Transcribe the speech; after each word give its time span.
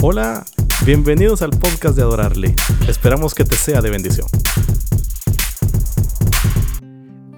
Hola, 0.00 0.44
bienvenidos 0.86 1.42
al 1.42 1.50
podcast 1.50 1.96
de 1.96 2.02
Adorarle. 2.02 2.54
Esperamos 2.88 3.34
que 3.34 3.42
te 3.42 3.56
sea 3.56 3.80
de 3.80 3.90
bendición. 3.90 4.28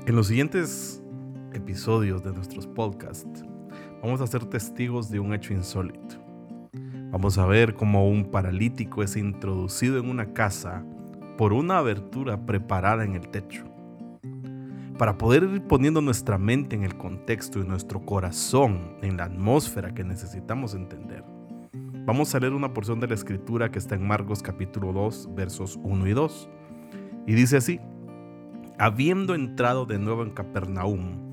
En 0.05 0.15
los 0.15 0.27
siguientes 0.27 1.03
episodios 1.55 2.23
de 2.23 2.35
nuestros 2.35 2.67
podcasts 2.67 3.43
vamos 4.03 4.21
a 4.21 4.27
ser 4.27 4.45
testigos 4.45 5.11
de 5.11 5.21
un 5.21 5.33
hecho 5.33 5.55
insólito. 5.55 6.17
Vamos 7.11 7.39
a 7.39 7.47
ver 7.47 7.73
cómo 7.73 8.07
un 8.07 8.31
paralítico 8.31 9.03
es 9.03 9.17
introducido 9.17 9.99
en 9.99 10.11
una 10.11 10.35
casa 10.35 10.85
por 11.39 11.55
una 11.55 11.79
abertura 11.79 12.45
preparada 12.45 13.05
en 13.05 13.15
el 13.15 13.27
techo. 13.31 13.65
Para 14.99 15.17
poder 15.17 15.45
ir 15.45 15.63
poniendo 15.67 16.03
nuestra 16.03 16.37
mente 16.37 16.77
en 16.77 16.83
el 16.83 16.99
contexto 16.99 17.59
y 17.59 17.65
nuestro 17.65 18.05
corazón 18.05 18.99
en 19.01 19.17
la 19.17 19.25
atmósfera 19.25 19.95
que 19.95 20.05
necesitamos 20.05 20.75
entender, 20.75 21.25
Vamos 22.07 22.35
a 22.35 22.41
leer 22.41 22.55
una 22.55 22.73
porción 22.73 22.99
de 22.99 23.09
la 23.09 23.15
escritura 23.15 23.71
que 23.71 23.79
está 23.79 23.95
en 23.95 24.07
Marcos 24.07 24.43
capítulo 24.43 24.93
2, 24.93 25.35
versos 25.35 25.79
1 25.83 26.07
y 26.07 26.13
2. 26.13 26.49
Y 27.27 27.35
dice 27.35 27.59
así, 27.59 27.79
habiendo 28.79 29.35
entrado 29.35 29.85
de 29.85 29.99
nuevo 29.99 30.23
en 30.23 30.31
Capernaum, 30.31 31.33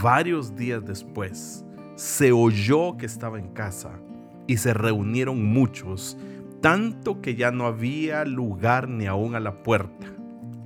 varios 0.00 0.54
días 0.54 0.84
después, 0.84 1.66
se 1.96 2.30
oyó 2.30 2.96
que 2.96 3.06
estaba 3.06 3.40
en 3.40 3.48
casa 3.48 3.98
y 4.46 4.58
se 4.58 4.72
reunieron 4.72 5.44
muchos, 5.44 6.16
tanto 6.60 7.20
que 7.20 7.34
ya 7.34 7.50
no 7.50 7.66
había 7.66 8.24
lugar 8.24 8.88
ni 8.88 9.06
aún 9.06 9.34
a 9.34 9.40
la 9.40 9.64
puerta, 9.64 10.06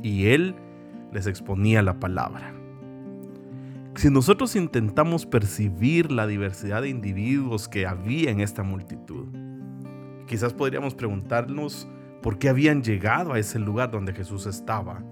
y 0.02 0.26
él 0.26 0.54
les 1.12 1.26
exponía 1.26 1.82
la 1.82 1.98
palabra. 1.98 2.59
Si 4.00 4.08
nosotros 4.08 4.56
intentamos 4.56 5.26
percibir 5.26 6.10
la 6.10 6.26
diversidad 6.26 6.80
de 6.80 6.88
individuos 6.88 7.68
que 7.68 7.86
había 7.86 8.30
en 8.30 8.40
esta 8.40 8.62
multitud, 8.62 9.28
quizás 10.26 10.54
podríamos 10.54 10.94
preguntarnos 10.94 11.86
por 12.22 12.38
qué 12.38 12.48
habían 12.48 12.82
llegado 12.82 13.34
a 13.34 13.38
ese 13.38 13.58
lugar 13.58 13.90
donde 13.90 14.14
Jesús 14.14 14.46
estaba. 14.46 15.04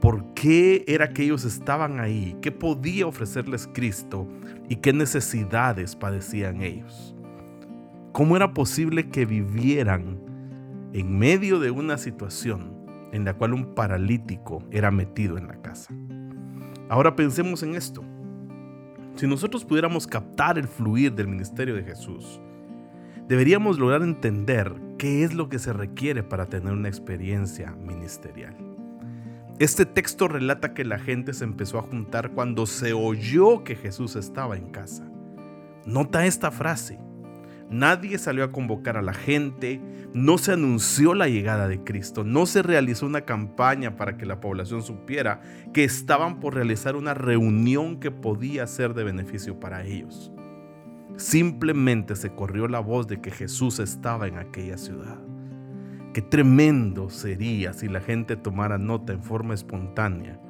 ¿Por 0.00 0.34
qué 0.34 0.84
era 0.88 1.10
que 1.10 1.22
ellos 1.22 1.44
estaban 1.44 2.00
ahí? 2.00 2.36
¿Qué 2.42 2.50
podía 2.50 3.06
ofrecerles 3.06 3.70
Cristo? 3.72 4.26
¿Y 4.68 4.74
qué 4.74 4.92
necesidades 4.92 5.94
padecían 5.94 6.62
ellos? 6.62 7.14
¿Cómo 8.10 8.34
era 8.34 8.52
posible 8.52 9.08
que 9.08 9.24
vivieran 9.24 10.18
en 10.92 11.16
medio 11.16 11.60
de 11.60 11.70
una 11.70 11.96
situación 11.96 12.74
en 13.12 13.24
la 13.24 13.34
cual 13.34 13.54
un 13.54 13.76
paralítico 13.76 14.64
era 14.72 14.90
metido 14.90 15.38
en 15.38 15.46
la 15.46 15.62
casa? 15.62 15.94
Ahora 16.88 17.14
pensemos 17.14 17.62
en 17.62 17.76
esto. 17.76 18.02
Si 19.16 19.26
nosotros 19.26 19.64
pudiéramos 19.64 20.06
captar 20.06 20.58
el 20.58 20.68
fluir 20.68 21.14
del 21.14 21.26
ministerio 21.26 21.74
de 21.74 21.82
Jesús, 21.82 22.38
deberíamos 23.26 23.78
lograr 23.78 24.02
entender 24.02 24.74
qué 24.98 25.24
es 25.24 25.32
lo 25.32 25.48
que 25.48 25.58
se 25.58 25.72
requiere 25.72 26.22
para 26.22 26.46
tener 26.46 26.74
una 26.74 26.88
experiencia 26.88 27.70
ministerial. 27.72 28.54
Este 29.58 29.86
texto 29.86 30.28
relata 30.28 30.74
que 30.74 30.84
la 30.84 30.98
gente 30.98 31.32
se 31.32 31.44
empezó 31.44 31.78
a 31.78 31.82
juntar 31.82 32.32
cuando 32.32 32.66
se 32.66 32.92
oyó 32.92 33.64
que 33.64 33.74
Jesús 33.74 34.16
estaba 34.16 34.54
en 34.58 34.68
casa. 34.68 35.10
Nota 35.86 36.26
esta 36.26 36.50
frase. 36.50 36.98
Nadie 37.70 38.18
salió 38.18 38.44
a 38.44 38.52
convocar 38.52 38.96
a 38.96 39.02
la 39.02 39.12
gente, 39.12 39.80
no 40.14 40.38
se 40.38 40.52
anunció 40.52 41.14
la 41.14 41.28
llegada 41.28 41.66
de 41.66 41.82
Cristo, 41.82 42.22
no 42.22 42.46
se 42.46 42.62
realizó 42.62 43.06
una 43.06 43.22
campaña 43.22 43.96
para 43.96 44.16
que 44.16 44.24
la 44.24 44.40
población 44.40 44.82
supiera 44.82 45.40
que 45.72 45.82
estaban 45.82 46.38
por 46.38 46.54
realizar 46.54 46.94
una 46.94 47.12
reunión 47.14 47.98
que 47.98 48.12
podía 48.12 48.66
ser 48.66 48.94
de 48.94 49.02
beneficio 49.02 49.58
para 49.58 49.84
ellos. 49.84 50.32
Simplemente 51.16 52.14
se 52.14 52.30
corrió 52.30 52.68
la 52.68 52.80
voz 52.80 53.08
de 53.08 53.20
que 53.20 53.30
Jesús 53.30 53.80
estaba 53.80 54.28
en 54.28 54.38
aquella 54.38 54.78
ciudad. 54.78 55.18
Qué 56.12 56.22
tremendo 56.22 57.10
sería 57.10 57.72
si 57.72 57.88
la 57.88 58.00
gente 58.00 58.36
tomara 58.36 58.78
nota 58.78 59.12
en 59.12 59.22
forma 59.22 59.54
espontánea 59.54 60.40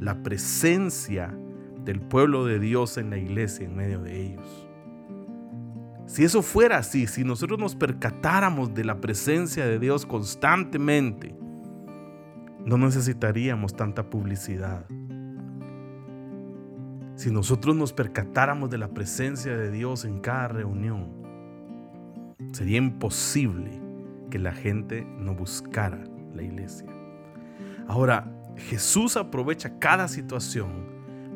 la 0.00 0.22
presencia 0.22 1.34
del 1.84 2.00
pueblo 2.00 2.44
de 2.44 2.58
Dios 2.58 2.98
en 2.98 3.10
la 3.10 3.18
iglesia 3.18 3.66
en 3.66 3.76
medio 3.76 4.00
de 4.02 4.26
ellos. 4.26 4.65
Si 6.06 6.22
eso 6.22 6.42
fuera 6.42 6.78
así, 6.78 7.06
si 7.06 7.24
nosotros 7.24 7.58
nos 7.58 7.74
percatáramos 7.74 8.72
de 8.74 8.84
la 8.84 9.00
presencia 9.00 9.66
de 9.66 9.78
Dios 9.78 10.06
constantemente, 10.06 11.36
no 12.64 12.78
necesitaríamos 12.78 13.74
tanta 13.76 14.08
publicidad. 14.08 14.86
Si 17.16 17.30
nosotros 17.30 17.74
nos 17.74 17.92
percatáramos 17.92 18.70
de 18.70 18.78
la 18.78 18.88
presencia 18.88 19.56
de 19.56 19.70
Dios 19.70 20.04
en 20.04 20.20
cada 20.20 20.48
reunión, 20.48 21.12
sería 22.52 22.78
imposible 22.78 23.80
que 24.30 24.38
la 24.38 24.52
gente 24.52 25.04
no 25.18 25.34
buscara 25.34 26.04
la 26.34 26.42
iglesia. 26.42 26.86
Ahora, 27.88 28.32
Jesús 28.56 29.16
aprovecha 29.16 29.78
cada 29.78 30.08
situación 30.08 30.86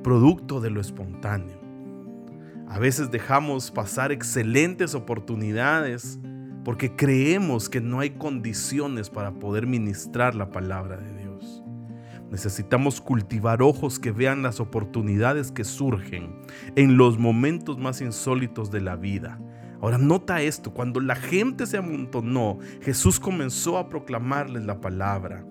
producto 0.03 0.61
de 0.61 0.71
lo 0.71 0.81
espontáneo. 0.81 1.70
A 2.71 2.79
veces 2.79 3.11
dejamos 3.11 3.73
pasar 3.73 4.13
excelentes 4.13 4.95
oportunidades 4.95 6.21
porque 6.65 6.95
creemos 6.95 7.69
que 7.69 7.81
no 7.81 7.99
hay 7.99 8.11
condiciones 8.11 9.11
para 9.11 9.33
poder 9.33 9.67
ministrar 9.67 10.37
la 10.37 10.53
palabra 10.53 10.97
de 10.97 11.13
Dios. 11.19 11.65
Necesitamos 12.31 13.01
cultivar 13.01 13.61
ojos 13.61 13.99
que 13.99 14.13
vean 14.13 14.43
las 14.43 14.61
oportunidades 14.61 15.51
que 15.51 15.65
surgen 15.65 16.33
en 16.77 16.97
los 16.97 17.19
momentos 17.19 17.77
más 17.77 18.01
insólitos 18.01 18.71
de 18.71 18.83
la 18.83 18.95
vida. 18.95 19.41
Ahora 19.81 19.99
nota 19.99 20.41
esto, 20.41 20.73
cuando 20.73 21.01
la 21.01 21.17
gente 21.17 21.67
se 21.67 21.77
amontonó, 21.77 22.61
Jesús 22.83 23.19
comenzó 23.19 23.79
a 23.79 23.89
proclamarles 23.89 24.63
la 24.63 24.81
palabra 24.81 25.45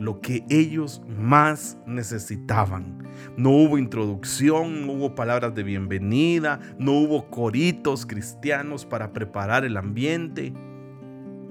lo 0.00 0.22
que 0.22 0.44
ellos 0.48 1.02
más 1.06 1.78
necesitaban. 1.86 3.04
No 3.36 3.50
hubo 3.50 3.76
introducción, 3.76 4.86
no 4.86 4.94
hubo 4.94 5.14
palabras 5.14 5.54
de 5.54 5.62
bienvenida, 5.62 6.58
no 6.78 6.92
hubo 6.92 7.30
coritos 7.30 8.06
cristianos 8.06 8.86
para 8.86 9.12
preparar 9.12 9.66
el 9.66 9.76
ambiente. 9.76 10.54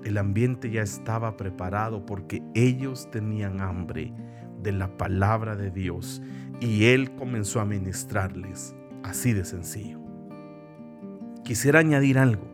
El 0.03 0.17
ambiente 0.17 0.71
ya 0.71 0.81
estaba 0.81 1.37
preparado 1.37 2.07
porque 2.07 2.41
ellos 2.55 3.09
tenían 3.11 3.61
hambre 3.61 4.11
de 4.63 4.71
la 4.71 4.97
palabra 4.97 5.55
de 5.55 5.69
Dios 5.69 6.21
y 6.59 6.85
Él 6.85 7.11
comenzó 7.15 7.59
a 7.61 7.65
ministrarles 7.65 8.75
así 9.03 9.31
de 9.31 9.45
sencillo. 9.45 9.99
Quisiera 11.43 11.79
añadir 11.79 12.17
algo. 12.17 12.47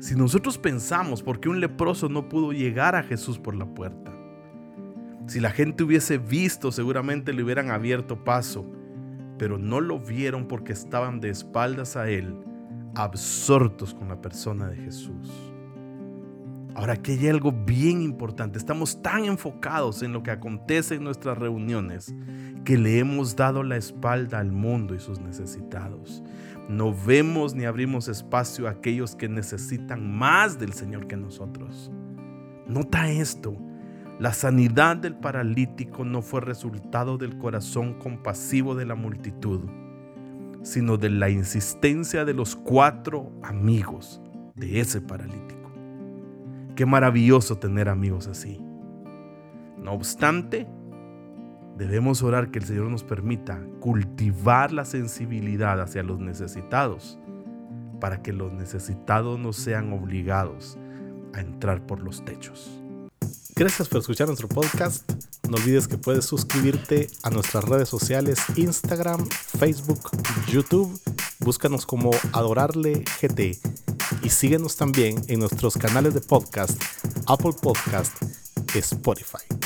Si 0.00 0.16
nosotros 0.16 0.58
pensamos 0.58 1.22
por 1.22 1.38
qué 1.38 1.48
un 1.48 1.60
leproso 1.60 2.08
no 2.08 2.28
pudo 2.28 2.52
llegar 2.52 2.96
a 2.96 3.04
Jesús 3.04 3.38
por 3.38 3.54
la 3.54 3.66
puerta, 3.66 4.13
si 5.26 5.40
la 5.40 5.50
gente 5.50 5.84
hubiese 5.84 6.18
visto, 6.18 6.70
seguramente 6.70 7.32
le 7.32 7.42
hubieran 7.42 7.70
abierto 7.70 8.24
paso, 8.24 8.66
pero 9.38 9.58
no 9.58 9.80
lo 9.80 9.98
vieron 9.98 10.46
porque 10.46 10.72
estaban 10.72 11.20
de 11.20 11.30
espaldas 11.30 11.96
a 11.96 12.08
Él, 12.08 12.36
absortos 12.94 13.94
con 13.94 14.08
la 14.08 14.20
persona 14.20 14.68
de 14.68 14.76
Jesús. 14.76 15.54
Ahora 16.74 16.94
aquí 16.94 17.12
hay 17.12 17.28
algo 17.28 17.52
bien 17.52 18.02
importante. 18.02 18.58
Estamos 18.58 19.00
tan 19.00 19.24
enfocados 19.24 20.02
en 20.02 20.12
lo 20.12 20.22
que 20.24 20.32
acontece 20.32 20.96
en 20.96 21.04
nuestras 21.04 21.38
reuniones 21.38 22.12
que 22.64 22.76
le 22.76 22.98
hemos 22.98 23.36
dado 23.36 23.62
la 23.62 23.76
espalda 23.76 24.40
al 24.40 24.50
mundo 24.50 24.94
y 24.94 24.98
sus 24.98 25.20
necesitados. 25.20 26.22
No 26.68 26.92
vemos 26.92 27.54
ni 27.54 27.64
abrimos 27.64 28.08
espacio 28.08 28.66
a 28.66 28.72
aquellos 28.72 29.14
que 29.14 29.28
necesitan 29.28 30.16
más 30.16 30.58
del 30.58 30.72
Señor 30.72 31.06
que 31.06 31.16
nosotros. 31.16 31.92
Nota 32.66 33.08
esto. 33.08 33.56
La 34.20 34.32
sanidad 34.32 34.96
del 34.96 35.16
paralítico 35.16 36.04
no 36.04 36.22
fue 36.22 36.40
resultado 36.40 37.18
del 37.18 37.36
corazón 37.36 37.94
compasivo 37.94 38.76
de 38.76 38.86
la 38.86 38.94
multitud, 38.94 39.62
sino 40.62 40.96
de 40.96 41.10
la 41.10 41.30
insistencia 41.30 42.24
de 42.24 42.32
los 42.32 42.54
cuatro 42.54 43.32
amigos 43.42 44.22
de 44.54 44.78
ese 44.78 45.00
paralítico. 45.00 45.68
Qué 46.76 46.86
maravilloso 46.86 47.58
tener 47.58 47.88
amigos 47.88 48.28
así. 48.28 48.60
No 49.78 49.92
obstante, 49.92 50.68
debemos 51.76 52.22
orar 52.22 52.52
que 52.52 52.60
el 52.60 52.64
Señor 52.66 52.90
nos 52.90 53.02
permita 53.02 53.60
cultivar 53.80 54.70
la 54.70 54.84
sensibilidad 54.84 55.80
hacia 55.80 56.04
los 56.04 56.20
necesitados, 56.20 57.18
para 58.00 58.22
que 58.22 58.32
los 58.32 58.52
necesitados 58.52 59.40
no 59.40 59.52
sean 59.52 59.92
obligados 59.92 60.78
a 61.32 61.40
entrar 61.40 61.84
por 61.84 62.00
los 62.00 62.24
techos. 62.24 62.83
Gracias 63.56 63.88
por 63.88 64.00
escuchar 64.00 64.26
nuestro 64.26 64.48
podcast. 64.48 65.08
No 65.48 65.56
olvides 65.56 65.86
que 65.86 65.96
puedes 65.96 66.24
suscribirte 66.24 67.08
a 67.22 67.30
nuestras 67.30 67.64
redes 67.64 67.88
sociales 67.88 68.40
Instagram, 68.56 69.24
Facebook, 69.28 70.10
YouTube. 70.48 71.00
Búscanos 71.38 71.86
como 71.86 72.10
Adorarle 72.32 73.04
GT 73.20 73.58
y 74.22 74.28
síguenos 74.30 74.76
también 74.76 75.22
en 75.28 75.38
nuestros 75.38 75.76
canales 75.76 76.14
de 76.14 76.20
podcast, 76.20 76.80
Apple 77.26 77.54
Podcast, 77.60 78.12
Spotify. 78.74 79.63